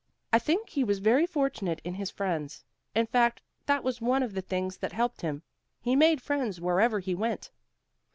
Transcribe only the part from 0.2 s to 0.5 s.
"I